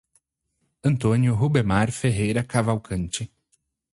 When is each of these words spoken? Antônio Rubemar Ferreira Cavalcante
Antônio 0.83 1.35
Rubemar 1.35 1.91
Ferreira 1.91 2.43
Cavalcante 2.43 3.31